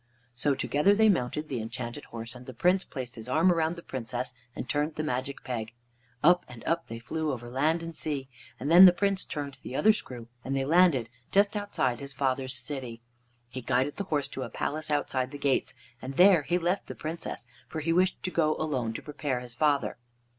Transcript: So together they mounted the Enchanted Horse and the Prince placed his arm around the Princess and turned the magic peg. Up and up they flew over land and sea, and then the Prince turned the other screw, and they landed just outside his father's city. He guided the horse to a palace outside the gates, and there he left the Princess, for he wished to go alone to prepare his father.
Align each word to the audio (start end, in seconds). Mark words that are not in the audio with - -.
So 0.33 0.55
together 0.55 0.95
they 0.95 1.09
mounted 1.09 1.47
the 1.47 1.61
Enchanted 1.61 2.05
Horse 2.05 2.33
and 2.33 2.47
the 2.47 2.55
Prince 2.55 2.83
placed 2.83 3.13
his 3.15 3.29
arm 3.29 3.51
around 3.51 3.75
the 3.75 3.83
Princess 3.83 4.33
and 4.55 4.67
turned 4.67 4.95
the 4.95 5.03
magic 5.03 5.43
peg. 5.43 5.73
Up 6.23 6.43
and 6.47 6.63
up 6.63 6.87
they 6.87 6.97
flew 6.97 7.31
over 7.31 7.51
land 7.51 7.83
and 7.83 7.95
sea, 7.95 8.27
and 8.59 8.71
then 8.71 8.85
the 8.87 8.93
Prince 8.93 9.23
turned 9.23 9.59
the 9.61 9.75
other 9.75 9.93
screw, 9.93 10.27
and 10.43 10.55
they 10.55 10.65
landed 10.65 11.07
just 11.31 11.55
outside 11.55 11.99
his 11.99 12.13
father's 12.13 12.55
city. 12.55 13.03
He 13.47 13.61
guided 13.61 13.97
the 13.97 14.05
horse 14.05 14.27
to 14.29 14.41
a 14.41 14.49
palace 14.49 14.89
outside 14.89 15.29
the 15.29 15.37
gates, 15.37 15.75
and 16.01 16.17
there 16.17 16.41
he 16.41 16.57
left 16.57 16.87
the 16.87 16.95
Princess, 16.95 17.45
for 17.69 17.79
he 17.79 17.93
wished 17.93 18.23
to 18.23 18.31
go 18.31 18.55
alone 18.55 18.93
to 18.93 19.03
prepare 19.03 19.39
his 19.39 19.53
father. 19.53 19.97